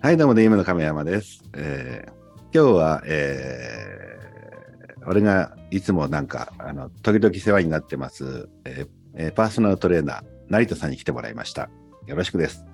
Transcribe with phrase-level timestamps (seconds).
[0.00, 1.42] はい、どうも、DM の亀山です。
[1.54, 2.12] えー
[2.54, 11.68] 今日は、えー俺がいつもなんか、あの、時々世話になってます、えーえーパーソナルトレーナー、成田さんに来てもらいました。
[12.06, 12.64] よろしくです。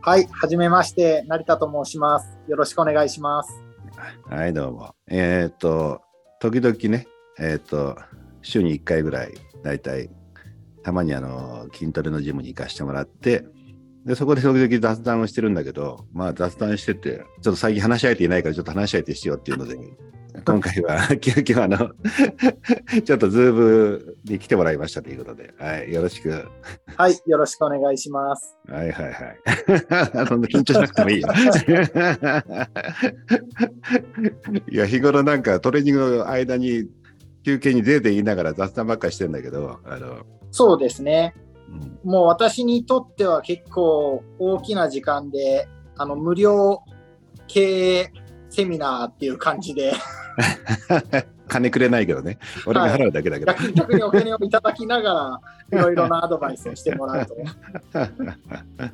[0.00, 2.38] はい、はじめまして、成田と申します。
[2.48, 3.52] よろしくお願いします。
[4.24, 4.94] はい、どうも。
[5.06, 6.00] えっ、と、
[6.40, 7.06] 時々ね、
[7.38, 7.98] えっ、と、
[8.40, 10.08] 週に1回ぐらい、だいたい、
[10.82, 13.44] たまにあの、筋トレのジムに行かしてもらって、
[14.04, 19.76] で、そこで時々雑談をしてるんだけど、まあ雑談してて、ちょっと最近話し相手いないから、ちょっと話し相手しようっていうので、
[20.44, 21.90] 今回は 急遽あの、
[23.04, 26.46] ちょっとズームに来てもらいましたということで、はい、よろしく。
[26.96, 28.56] はい、よろしくお願いします。
[28.68, 29.38] はいはいはい。
[30.28, 31.28] そんな緊張しなくてもいいよ。
[34.70, 36.88] いや、日頃なんかトレーニングの間に
[37.44, 41.34] 休憩に出て言いながら雑談ばっかりしてんだけど、あの、そうですね。
[41.70, 42.10] うん。
[42.10, 46.82] もう私にとっては結構大きな時間で、あの、無料
[47.46, 48.12] 経営
[48.48, 49.92] セミナーっていう感じで、
[51.50, 52.38] 金くれないけどね。
[52.64, 53.52] 俺が払うだけだけど。
[53.52, 55.40] 逆逆にお金をいただきなが
[55.72, 57.34] ら、いろいろなアドバイスをしてもらうと、
[57.92, 58.92] まあ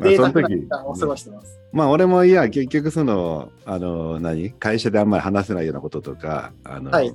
[0.00, 1.58] 贅その時を過ごしてます。
[1.72, 4.50] まあ俺もいや結局そのあの何？
[4.52, 7.14] 会社であんまり話せないようなこととかあの、はい。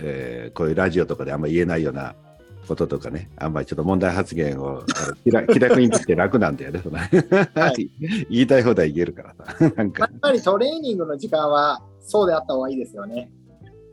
[0.00, 2.14] えーこういうラジオとかであんまり言えないような
[2.66, 4.82] こととかねあんまりちょっと問題発言を
[5.24, 6.82] 気楽にできて楽なんだよね
[7.54, 7.90] はい。
[8.30, 9.34] 言いたい放題言えるから。
[9.56, 10.04] さ なんか。
[10.04, 13.30] やっぱりトレーニングの時間はそうであった方がいいですよね。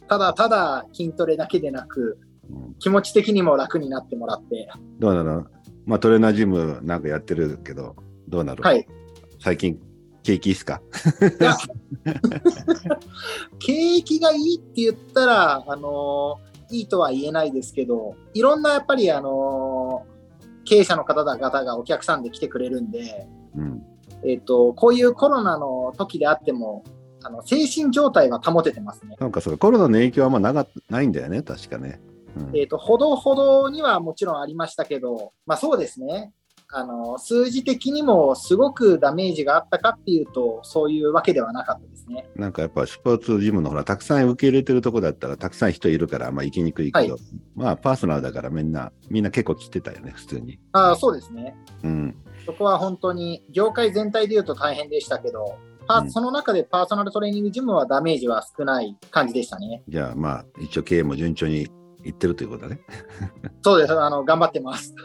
[0.07, 2.17] ただただ筋トレだけでなく、
[2.49, 2.75] うん。
[2.79, 4.67] 気持ち的にも楽になってもらって、
[4.99, 5.45] どうなの？
[5.85, 7.95] まあトレーナージムなんかやってるけど
[8.27, 8.85] どうなる、はい。
[9.39, 9.79] 最近
[10.23, 10.81] 景気いいっすか？
[13.59, 16.39] 景気がいいって言ったら、あの
[16.71, 20.05] いいとは言えないですけど、いろんなやっぱり、あの
[20.65, 23.83] 経営者の方々がお客さんで来てくれるんで、うん
[24.23, 26.83] えっ、と、こういうコロナの時であっても、
[27.23, 29.15] あの精神状態は保ててますね。
[29.19, 32.01] なんかそうかコロナの影響はあんまなかないんだよね確かね、
[32.35, 36.31] うんえっ、と、ほどほどにはもちろんありましたけど、まあそうですね。
[36.73, 42.29] あの、数字的にもすごくダメージがあったかっていうと、そういうわけではなかったですね。
[42.35, 47.19] なんかやっぱスポーツジムのほら、たくさん受け入れてるとこだったら、たくさん人いるから、まあ行きにくいけど、は
[47.55, 50.59] まあパーソナルだからみんな、みんな結構来てたよね、普通に。
[50.71, 51.55] ああ、そうですね。
[51.83, 52.15] うん。
[52.45, 55.57] そこは本当に業界全体で言うと大変でしたけど、
[55.87, 59.83] パうんその中でパーソナルトレーニングジムはダメージは少ない感じでしたね。
[59.89, 61.67] じゃあまあ、一応経営も順調に
[62.03, 62.81] いってるということだね。
[63.61, 63.93] そうです。
[63.93, 64.95] あの、頑張ってます。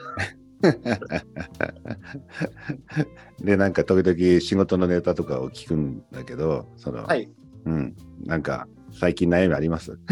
[3.40, 7.28] で、なんか時々仕事のネタとかを聞くんだけど、その、はい。
[7.64, 7.96] うん。
[8.24, 9.98] なんか、最近悩みあります？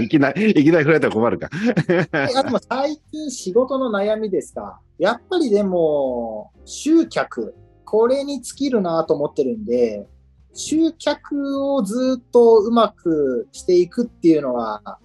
[0.00, 1.48] いきなり、いきなり振られたら困るか。
[2.12, 4.80] あでも最近仕事の悩みですか？
[4.98, 7.54] やっぱりでも、集客、
[7.84, 10.06] これに尽きるなと思ってるんで、
[10.54, 14.98] 集客をずっとうまくしていくっていうのは、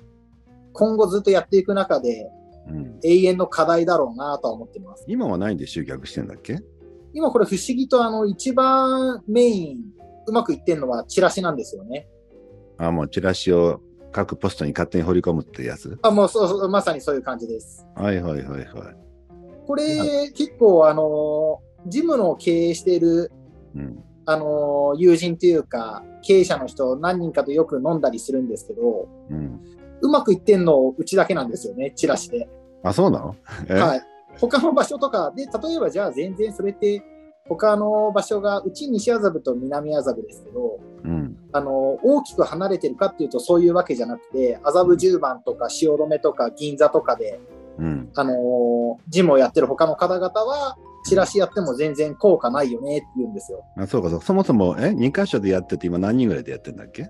[0.74, 2.31] 今後ずっとやっていく中で
[2.68, 5.06] うん、永遠の課題だろうなとは思ってます。
[5.07, 6.59] 今はないんで集客してんだっけ？
[7.13, 9.81] 今これ不思議とあの一番メイン
[10.28, 12.07] うまくいってるのはチラシなんですよね。
[12.78, 13.81] あ、もうチラシを
[14.12, 16.00] 各ポストに勝手に掘り込むってやつ？
[16.01, 17.85] あもうそうそうまさにそういう感じです。
[17.96, 18.66] はいはいはいはい。
[19.68, 23.31] これ結構あのジムの経営している
[23.75, 24.03] うん。
[24.25, 29.59] あの友人というか経営者の人何人かとよく飲んだりするんですけどうん。
[30.03, 32.47] うまくいってんのうちだけなんですよねチラシで。
[32.84, 33.36] あ、そうなの？
[33.68, 33.74] え？
[33.74, 34.02] はい。
[34.40, 37.02] 他の場所とかで例えばじゃあ全然それって
[37.47, 41.38] 他の場所がうち西麻布と南麻布ですけどうん。
[41.52, 47.40] あの大きく離れてるかっていうとそういうわけじゃなくて麻布十番とか汐留とか銀座とかで、
[47.80, 48.09] うん。
[48.16, 53.63] あのジムをやってる他の方々はチラシやっても全然効果ないよねって言うんですよ。
[53.78, 54.25] あ、そうかそうか。
[54.25, 57.09] そもそも、え ?2 箇所でやってて今何人ぐらいでやってんだっけ？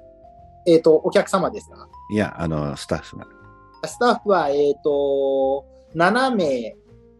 [0.66, 1.88] えっ、と、お客様ですか？
[2.12, 3.28] いや、あの、スタッフが。
[3.86, 5.66] スタッフは、えっ、と、
[5.96, 6.76] 7名、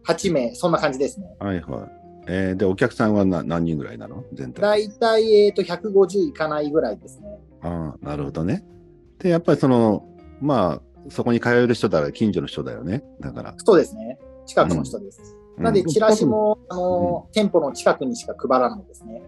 [0.06, 1.36] 8名、そんな感じですね。
[1.38, 1.90] はいはい。
[2.26, 4.24] えーで、お客さんはな何人ぐらいなの？
[4.32, 4.62] 全体。
[4.62, 7.38] だいたい、えっ、と、150いかないぐらいですね。
[7.62, 8.64] ああ、なるほどね。
[9.18, 10.04] で、やっぱりその、
[10.40, 13.04] まあ、そこに通える人だから近所の人だよね。
[13.20, 13.54] だから。
[13.58, 14.18] そうですね。
[14.46, 15.36] 近くの人です。
[15.58, 19.22] なんで、うんチラシも、あの、店舗の近くにしか配らないですね。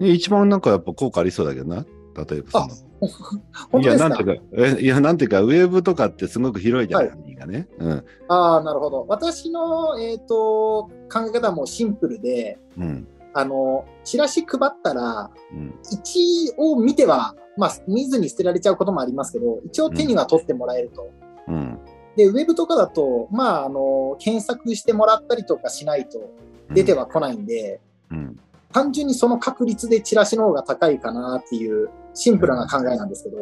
[0.00, 1.84] で一番なんかやっぱ効果ありそうだけどな。
[2.16, 2.92] 例えばその。
[3.82, 7.68] いや、なんていうか、えいや、なんていうか、ウェブとかってすごく広いじゃない、は範囲がね。
[7.78, 8.04] うん。
[8.28, 9.06] ああ、なるほど。
[9.08, 13.08] 私の、えっ、と、考え方はもうシンプルで、うん。
[13.34, 15.74] あの、チラシ配ったら、うん。
[15.90, 21.10] 一応見ては、まあ、見ずに捨てられちゃうこともありますけど、一応手には取ってもらえると。
[21.48, 21.78] うん。
[22.16, 26.30] で、ウェブとかだと、まあ、あの、検索してもらったりとかしないと、
[26.70, 27.80] 出てはこないんで、
[28.10, 28.38] うん。
[28.72, 33.36] 単純にその確率でチラシの方が高いかなっていうシンプルな考えなんですけど、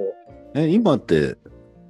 [0.54, 1.36] え、今って、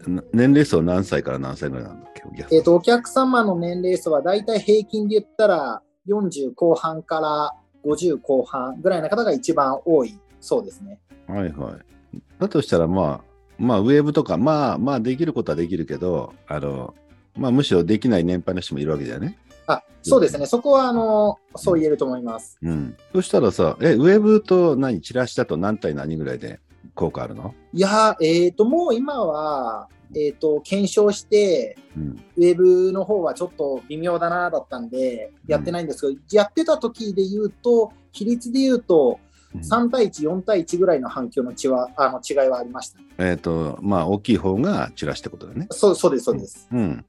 [0.06, 2.56] な年齢層何歳から何歳ぐらいなんだっけ？
[2.56, 7.52] えっ、と、お客様の年齢層はだいたい平均で言ったら40後半から
[7.84, 10.98] 50後半ぐらいの方が一番多いそうですね。
[11.26, 11.76] はいは
[12.14, 12.18] い。
[12.38, 16.94] だとしたら、まあ、まあ、ウェーブとか、まあ、まあ、できることはできるけど、あの、
[17.36, 19.38] まあ、むしろできない年配の人もいるわけだよね。
[19.66, 20.46] あ、そうですね。
[20.46, 22.58] そこは、あの、そう言えると思います。
[22.62, 22.96] うん。
[23.14, 26.58] そしたらさ、え、ウェーブと何、チラシだと何対何ぐらいで
[26.94, 27.54] 効果あるの？
[27.72, 32.24] いやー、えっ、と、もう今は、えっ、と、検証して、うん。
[32.36, 39.18] ウェブの方はちょっと微妙だなだったんで、やってないんですけど、やってた時で言うと、比率で言うと、
[39.54, 42.98] 3対1、4対1ぐらいの反響の違はあの違いはありました。
[43.18, 45.66] えっ、と、まあ、大きい方がチラシってことだね。
[45.70, 46.68] そうそうです、そうです。
[46.72, 47.04] うん。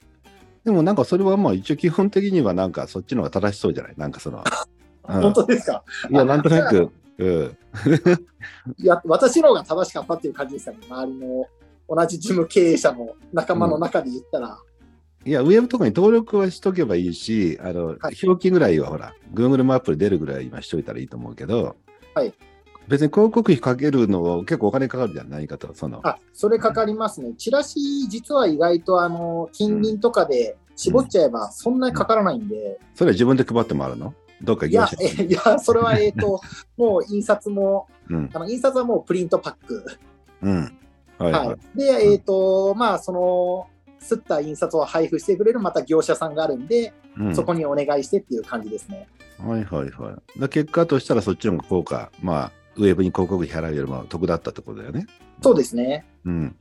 [0.63, 3.93] でもなんかそれはまあ一応基本的にはなんかそっちの方が正しそうじゃない？
[3.97, 4.43] なんかその。
[5.09, 5.83] うん本当ですか？
[6.09, 7.57] いや、なんとなく、うん。
[8.77, 10.77] いや、私の方が正しかったっていう感じですかね。
[10.89, 11.45] 周りの
[11.89, 14.57] 同じ事務経営者の仲間の中で言ったら。
[15.23, 21.75] いや、ウェブとかに登録はしとけばいいし、あの、はい表記ぐらいはほら、Google マップで出るぐらい今しといたらいいと思うけど、
[22.15, 22.33] はい。
[22.87, 25.73] 別に広告費かけるの結構お金かかるじゃん、何かと。
[25.73, 27.33] その、あ、それかかりますね。
[27.37, 27.79] チラシ、
[28.09, 34.13] 実は意外と、あの、近隣とかで絞っちゃえば、そんなにかからないんで、それは自分で配ってもらうの？
[34.43, 34.87] どっかいや
[35.59, 36.41] それは、えっ、と、
[36.77, 38.29] もう印刷も、うん。
[38.33, 39.85] あの印刷はもうプリントパック。
[40.41, 40.77] うん。
[41.17, 41.47] はいはい。
[41.47, 41.77] はい。
[41.77, 43.67] で、えっ、と、まあ、その、
[44.01, 49.07] 吸った印刷を配布してくれるまた業者さんがあるんで、うんそこにお願いしてっていう感じですね。
[49.37, 50.39] はいはいはい。
[50.39, 55.05] だ結果としたらそっちの方が効果、まあ、ウェブに広告費払うよりも得だったってことだよね。
[55.43, 56.05] そうですね。
[56.25, 56.55] うん。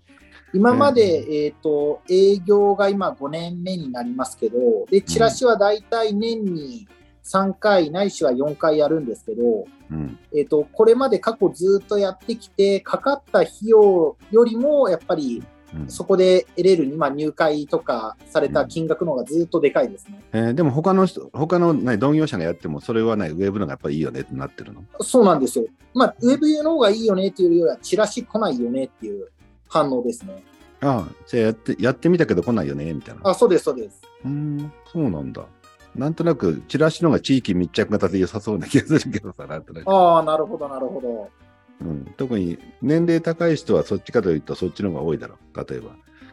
[0.52, 4.58] 今まで、えっ、と、営業が今5年目になりますけど、
[4.90, 6.88] で、チラシはだいたい年に
[7.30, 10.18] 3回ないしは4回やるんですけど、うん。
[10.36, 15.42] えっ、と、これまで過去ずっとやってきて、かかった費用よりも、やっぱり
[15.74, 20.20] うんそこで得れる、まあ、入会とかされた金額の方がずっとでかいですね。
[20.32, 24.82] えーでも他の人、他の、ね、同業者がやっても、それはね、ウェブの方がやっぱりいいよねってなってるの？
[25.00, 25.66] そうなんですよ。
[25.94, 29.28] まあ、ウェブの方がいいよねっていうよりは、チラシ来ないよねっていう
[29.68, 30.42] 反応ですね。
[30.80, 33.20] ああ、じゃあやって、やってみたけど来ないよね、みたいな。
[33.24, 34.02] あ、そうです、そうです。
[34.24, 35.44] うーん、そうなんだ。
[35.94, 39.90] なんとなく、チラシの方が地域密着型で良さそうな気がするけどさ、なんとなく。
[39.90, 41.30] ああ、なるほど、なるほど。
[41.80, 45.56] うん、特に年齢高い人はそっちかというと、そっちの方が多いだろう。
[45.70, 45.90] 例えば。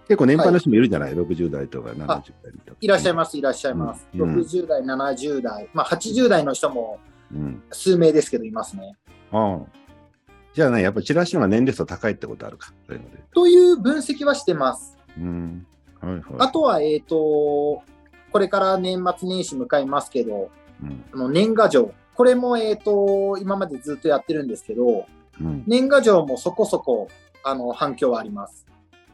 [0.07, 2.18] 結構年配の人もいるじゃない、60代とか70代
[2.65, 2.77] とか。
[2.80, 4.07] いらっしゃいます、いらっしゃいます。
[4.13, 7.00] うんうん60代、70代、まあ、80代の人も
[7.33, 7.63] うん。
[7.71, 8.95] 数名ですけど、いますね。
[9.31, 9.59] ああ。
[10.54, 12.74] じゃあね、やっぱチラシの方が年齢層高いってことあるか。
[12.88, 13.18] そういうので。
[13.33, 14.98] という分析はしてます。
[15.18, 15.65] うん。
[16.00, 16.24] はいはい。
[16.39, 17.83] あとは、えっ、と、
[18.31, 20.50] これから年末年始迎えますけど、
[20.83, 21.03] うん。
[21.13, 21.91] あの年賀状。
[22.15, 25.06] これも、えっ、と、今までずっとやってるんですけど、
[25.39, 27.09] うん、年賀状もそこそこ、
[27.44, 28.65] あの、反響はあります。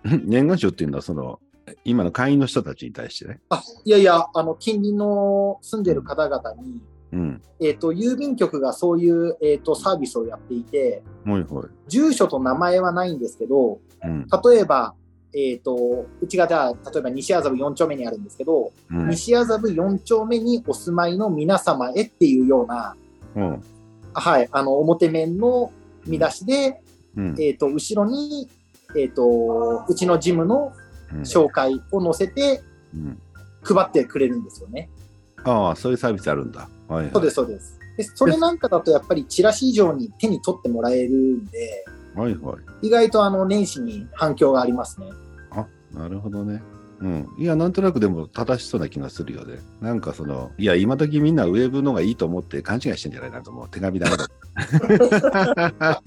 [0.23, 1.39] 年賀状っていうのは、その、
[1.83, 3.41] 今の会員の人たちに対してね。
[3.49, 6.81] あ、いやいや、あの、近隣の住んでる方々に、
[7.11, 7.41] うん。
[7.59, 11.67] えっ、と、郵便局がそういう、えっ、と、サービスをやっていて、はいはい。
[11.87, 14.25] 住所と名前はないんですけど、うん。
[14.43, 14.95] 例えば、
[15.35, 19.09] えっ、と、うちがじゃあ、例えば西麻布4丁目にあるんですけど、うん。
[19.09, 22.95] 西麻布4丁目にお住まいの皆様へっていうような、
[23.35, 23.63] うん。
[24.13, 25.71] はい、あの、表面の
[26.05, 26.81] 見出しで、
[27.17, 27.35] うん。
[27.39, 28.47] えっ、と、後ろに、
[28.95, 30.71] えっ、と、うちのジムの
[31.13, 32.63] うん紹介を載せて
[32.93, 33.19] うん
[33.63, 34.89] 配ってくれるんですよね。
[35.45, 36.67] ああ、そういうサービスあるんだ。
[36.89, 37.11] はい、はい。
[37.13, 37.79] そうです、そうです。
[37.95, 42.87] でそれなんかだとやっぱりチラシ以上に手に取ってもらえるんで、はいはい。
[42.87, 45.07] 意外とあの年始に反響がありますね。
[45.51, 46.61] あ、なるほどね。
[47.03, 47.27] うん。
[47.37, 49.59] いや、なんとなくでも正しそうな気がするよね。
[49.81, 54.27] なんかその、いや、今時みんなウェブのがいいと思って勘違いしてんじゃないなんかもう手紙だめだ。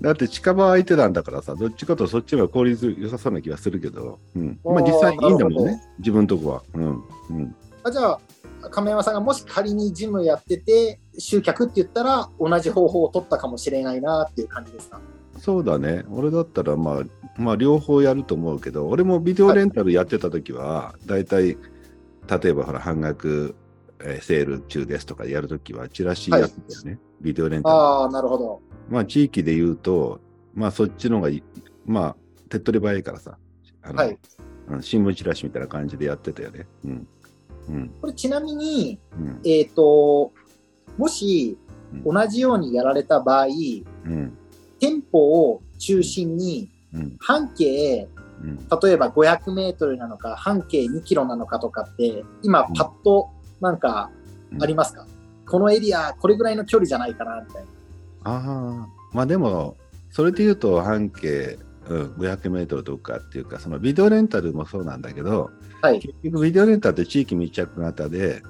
[0.00, 4.60] だって近場相手なんだからさ、どっちかとそっちが効率良さそうな気がするけど、うん。
[4.64, 6.62] まあ実際いいんだもんね、自分とこは。
[6.74, 7.02] うん。
[7.30, 7.56] うん。
[7.82, 8.20] あじゃあ、
[8.70, 15.00] 亀山さんがもし仮にジムやってて、集客って言ったら、同じ方法を取ったかもしれないなっていう感じですか？
[15.38, 16.04] そうだね。
[16.10, 17.02] 俺だったら、まあ、
[17.36, 21.58] まあ、両方やると思うけど、俺もビデオレンタルやってた時は、だいたい、
[22.28, 23.54] 例えばほら、半額、
[24.00, 26.98] えーセール中ですとかやるときは、チラシやってたよね。
[27.20, 27.74] ビデオレンタル。
[27.74, 28.60] ああ、なるほど。
[28.88, 30.20] まあ、地域で言うと、
[30.54, 31.42] まあ、そっちの方がいい、
[31.84, 32.16] まあ、
[32.48, 33.36] 手っ取り早いからさ、
[33.82, 34.10] あのはい。
[34.10, 34.18] うん
[34.82, 36.66] 新聞チラシみたいな感じでやってたよね。
[36.84, 37.08] うん。
[37.68, 37.88] うん。
[38.00, 39.40] これちなみに、うん。
[39.44, 40.32] えっ、と、
[40.96, 41.58] もし
[41.92, 44.36] うん同じようにやられた場合、うん。
[44.78, 47.16] 店舗を中心にうん。
[47.20, 48.08] 半径
[48.42, 53.30] うん例えば500メートルなのか、半径2キロなのかとかって、今パッと
[53.60, 54.10] なんか
[54.60, 55.06] ありますか、
[55.48, 57.68] このエリア、これぐらいの距離じゃないかな、みたいな。
[58.24, 59.76] ああ、まあでも、
[60.10, 65.50] それで言うと半径、うん、500メートルとかっていうか、そのビデオレンタルもそうなんだけど、
[65.82, 66.00] はい。
[66.00, 68.42] 結局ビデオレンタルって地域密着型で、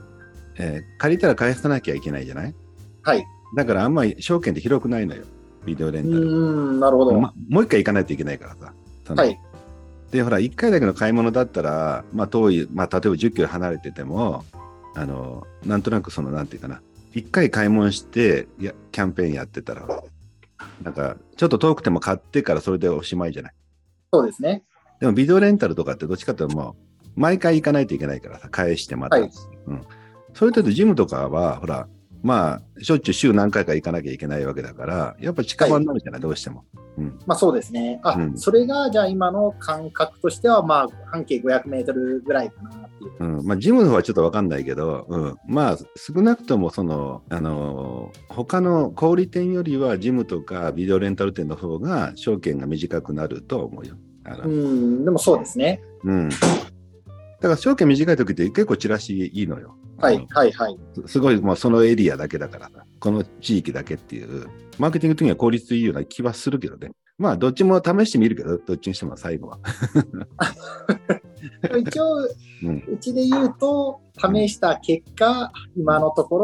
[0.59, 2.55] えー借りたら返さなきゃいけないじゃない？
[3.03, 3.25] はい。
[3.57, 5.25] だからあんまり証券って広くないのよ、
[5.65, 6.17] ビデオレンタル。
[6.17, 7.13] うーん、なるほど。
[7.21, 8.73] まもう一回行かないといけないからさ。
[9.07, 9.39] そのはい。
[10.11, 14.45] で、ほら、1回だけの買い物だったら、まあ、遠い、まあ、例えば10キロ離れてても、
[14.95, 16.81] あの、なんとなくその、なんていうかな、
[17.15, 19.87] 1回買い物して、いや、キャンペーンやってたら、
[20.83, 23.53] なんか、ちょっと遠くても買ってからそれでおしまいじゃない？
[24.13, 24.63] そうですね。
[25.01, 29.19] でも、ビデオレンタルとかってどっちかというともう、毎回行かないといけないからさ、返してまた。
[29.19, 29.31] はい
[29.67, 29.83] うん。
[30.35, 31.89] それとジムとかは、ほら、
[32.23, 36.65] まあ、しょっちゅう週何回か行かなきゃいけないわけだから、やっぱ近場になるじゃない、どうしても。
[36.99, 37.19] うん。
[37.27, 38.01] まあそうですね。
[38.03, 43.39] あ、うんそれがじゃあ今の感覚としては、まあ半径500メートルぐらいかなっていう。
[43.39, 53.97] うん、まあ、ジムの方はちょっとわかんないけど、うん、まあ、少なくとも、その、あのー他の小売店よりは、ジムとかビデオレンタル店の方が、証券が短くなると思うよ。
[54.25, 55.81] うーん、でもそうですね。
[56.05, 56.29] うん。
[57.47, 59.77] だから、証券短い時って結構チラシいいのよ。
[59.99, 60.77] はい、はい、はい。
[61.07, 64.49] すすごい、まあ、そのエリアだけだからさ、この地域だけっていう、
[64.79, 66.91] マーケティング的には効率いいような気はするけどね。
[67.19, 69.59] まあ、どっちも試してみるけど、どっちにしても最後は。
[71.79, 72.17] 一応、
[72.65, 72.85] うん。
[72.89, 76.39] うちで言うと、試した結果、今のとこ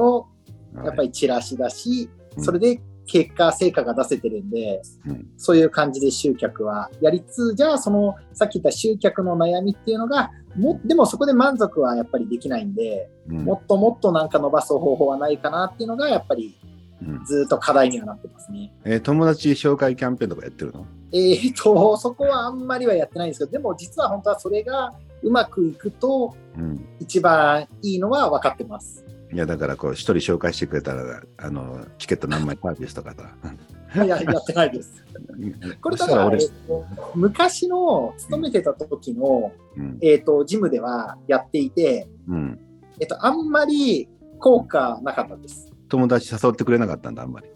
[0.75, 16.57] ろ、やっぱり、りチラシだし、うんそれで結果、成果が出せてるんで、うんそういう感じで集客はやりつつ、じゃあその、さっき言った集客の悩みっていうのが、も、でもそこで満足はやっぱりできないんで、うんもっともっとなんか伸ばす方法はないかなっていうのが、やっぱり
[17.03, 18.73] うんずっと課題にはなってますね。
[18.85, 20.87] えー友達紹介キャンペーンとかやってるの？
[21.13, 26.87] えーと、そこはあんまりはやってないんですけど、でも実は本当はそれがうまくいくと、うん。
[27.01, 29.02] 一番いいのは分かってます。
[29.33, 34.05] いや、だから、こう、一人紹介してくれたら、あの、チケット何枚サービスとかさ。
[34.05, 35.05] いや、やってないです。
[35.81, 36.85] これだから、えっと
[37.15, 39.99] 昔の勤めてた時の、うん。
[40.03, 42.59] えっと、ジムではやっていて、うん。
[43.01, 44.09] えっと、あんまり
[44.39, 45.73] 効果なかったです。
[45.89, 47.47] 友達誘ってくれなかったんだ、あんまり。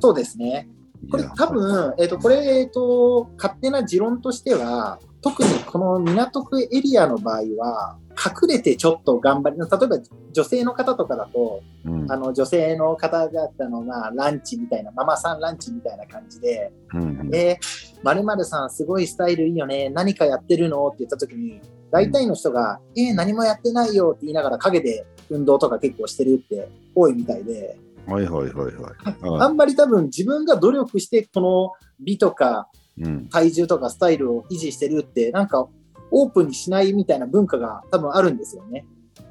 [0.00, 0.68] そうですね。
[1.10, 9.98] これ多分、えっと、これ、えっと、勝手な持論としては、特にこの港区エリアの場合は、隠れてちょっと頑張り、例えば
[10.32, 12.10] 女性の方とかだと、うん。
[12.10, 20.88] あの女性の方々のまあランチみたいな、ママさんランチみたいな感じで、うんえー、〇〇さんすごいスタイルいいよね、何かやってるの？
[20.88, 21.60] って言った時に、
[21.90, 29.42] 大体の人が、えー、何もやってないよって言いながら陰で運動とか結構してるって多いみたいで、はいはいはいはい。
[29.42, 32.68] あんまり多分自分が努力してこの美とか
[33.00, 33.28] うん。
[33.28, 35.68] 体重とかスタイルを維持してるって、なんか
[36.10, 38.86] オープンにしないみたいな文化が多分あるんですよね。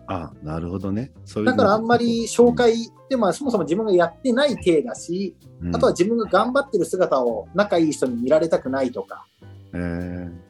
[0.07, 1.11] あ、なるほどね。
[1.25, 2.75] そういうだからあんまり紹、介
[3.09, 9.25] でもそもそも自分がやってない体だし、うんあとは、自分が頑張ってる姿を仲いい人に見られたくないとか、
[9.73, 10.47] えー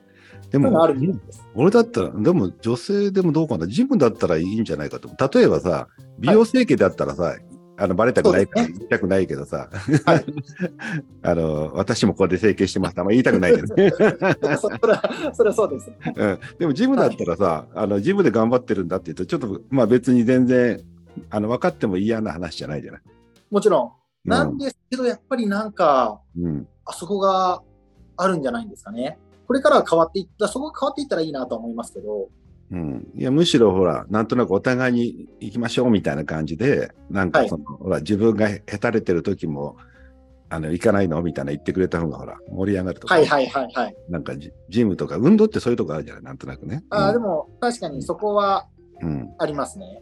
[0.52, 0.96] でもある。
[1.56, 5.10] 俺だったら、でも女性でもどうかな、ジムだったらいいんじゃないかと。
[5.38, 5.88] 例えばさ、
[6.20, 7.36] 美容整形だったらさ、
[7.80, 9.70] あのバレたくないから言いたくないけどさ、
[10.06, 10.26] はい
[11.22, 13.92] あの私もここで整形してますあんま言いたくないけどね、
[14.58, 15.92] そ それは、それはそうです。
[16.16, 16.40] うん。
[16.58, 20.84] でもジムだったらさ、あのジムで頑張ってるんだって言うと、ちょっとまあ別に全然
[21.30, 23.02] あの分かっても嫌な話じゃないじゃない。
[23.52, 23.86] もちろん。
[23.86, 23.92] うん
[24.28, 27.62] なんですけど、やっぱりなんか、うんあそこが
[28.18, 29.18] あるんじゃないんですかね。
[29.46, 32.30] これからは変わっていった、そこが変わっていったらいいなとは思いますけど、
[32.70, 39.78] うん、いやむしろほら、なんとなくお互いに行きましょうみたいな感じで、なんかはいその、ほら自分がへたれてる時も、
[40.50, 43.96] あの行かないのみたいな言ってくれた方がほら、盛り上がるとか、はいはいはいはい。
[44.10, 46.84] なんかジジムとか、運動ってそういうとこあるじゃない、なんとなくね。
[46.90, 48.68] あうんも確かにそこは
[49.02, 50.02] うん、ありますね。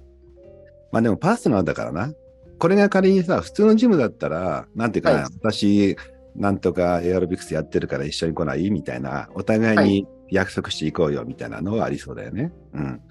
[0.91, 2.13] まあでもパーソナルだからな。
[2.57, 5.97] これが仮にさ、普通のジムだったら、なんていうかな、はい私、
[6.35, 8.71] なんとかエアロビクスやってるから一緒に来ない？
[8.71, 12.51] みたいな、お互いに約束していこうよみたいなのはありそうだよね。
[12.73, 13.01] うん。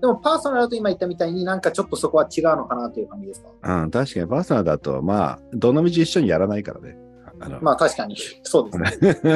[0.00, 3.82] でもパーソナルだと今言ったみたいになんかちょっとそこは違うのかなという感じですか？
[3.82, 6.98] うん、確かにパーソナルだと、まあ、どのみち一緒にやらないからね。
[7.40, 9.16] あのまあ確かに、そうですね。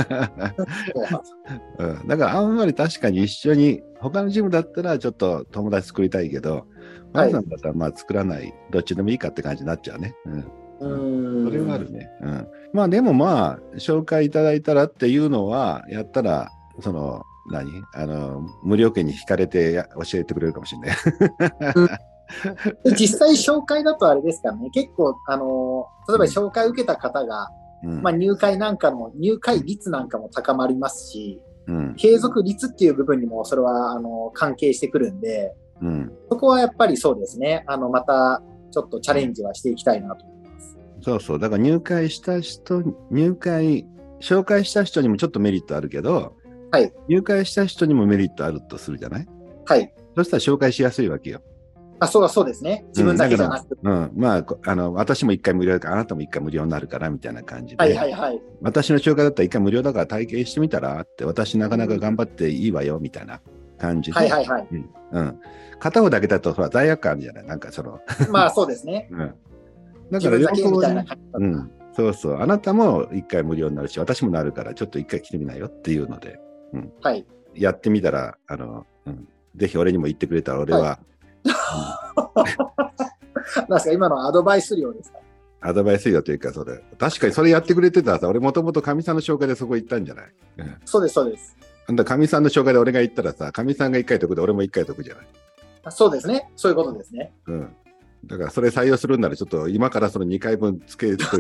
[1.79, 6.67] うん、だからあんまり確かに一緒に、他のジムだったらちょっと友達作りたいけど、
[7.13, 10.15] パーソナルだったらまあ作らない、どっちでもいいかって感じになっちゃうね。
[10.27, 10.33] うん。
[10.39, 11.45] うーん。
[11.47, 12.09] それはあるね。
[12.23, 12.47] うん。
[12.73, 17.71] まあでもまあ、紹介いただいたらっていうのは、やったら、その、何？
[17.95, 20.97] あの、無料券に引かれてや教えてくれるかもしれない。
[22.85, 27.49] で実際紹介だとあれですからね、結構、あの例えば紹介を受けた方が、
[27.83, 28.03] うん。
[28.03, 31.95] まあ、入会なんかの、入会率なんかも高まりますし、うん。
[31.95, 36.13] 継続率っていう部分にもそれはあの関係してくるんで、うん。
[36.29, 37.65] そこはやっぱりそうですね。
[37.67, 38.43] あの、また
[38.73, 40.79] ちょっとチャレンジはしていきたいなと思います。
[41.03, 41.39] そうそう。
[41.39, 43.87] だから入会した人、入会、
[44.21, 46.35] 紹介した人にもちょっとメリットあるけど、
[46.71, 46.93] はい。
[47.09, 49.27] 入会した人にもメリットあるとするじゃない？
[49.65, 49.95] はい。
[50.17, 51.41] そしたら紹介しやすいわけよ。
[52.01, 52.85] あ、そうだそうですね。
[52.89, 53.75] 自分だけじゃなくて。
[53.83, 54.13] うん。
[54.15, 57.83] まあこ、あの、私も一回無料だから、あなたも一回無料になるから、みたいな感じで。
[57.83, 58.41] はいはいはい。
[58.63, 63.41] 私の紹介だったら一回無料だから体験してみたらって、私なかなか頑張っていいわよ、みたいな
[63.79, 64.17] 感じで。
[64.17, 64.69] はいはいはい。
[64.71, 64.91] うん。
[65.11, 65.41] うん。
[65.81, 67.47] 片方だけだと、ほら、罪悪感あるじゃない？
[67.47, 67.99] なんかその、
[68.31, 69.09] まあそうですね。
[69.11, 69.35] うん。
[70.13, 71.71] だから両方ねうん。
[71.95, 72.41] そうそう。
[72.41, 76.39] あなたも一回無料になるし、私もなるから、ちょっと一回来てみなよっていうので、
[77.03, 77.27] はい。
[77.55, 80.99] やってみたら、あの、うん、ぜひ俺にも言ってくれたら、俺は、
[81.45, 81.45] は
[83.69, 85.19] なんですか、今のアドバイス料ですか？
[85.61, 90.27] アドバイスよというか、それ、確かにそれやってくれてたらさ、俺もともとかみさんの紹介でそこ行ったんじゃない？
[90.59, 90.77] うん。
[90.85, 91.57] そうです、そうです。
[92.05, 95.27] かみさんの紹介で俺が行ったらさ、かみさんが一回得で俺も一回得じゃない？
[95.85, 96.49] あそうですね。
[96.55, 97.33] そういうことですね。
[97.47, 97.75] うん。
[98.27, 101.27] だからそれ採用するんなら、ちょっと今からその2回分つけといて。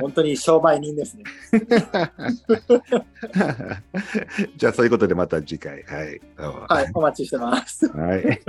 [0.00, 1.24] 本当に商売人ですね。
[4.56, 5.82] じゃあそういうことでまた次回。
[5.84, 6.20] はい。
[6.36, 7.88] はい、お待ちしてます。
[7.88, 8.42] はい。